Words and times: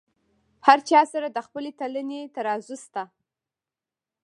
هر 0.67 0.79
چا 0.89 1.01
سره 1.13 1.27
د 1.31 1.37
خپلې 1.47 1.71
تلنې 1.79 2.21
ترازو 2.35 2.75
شته. 2.83 3.03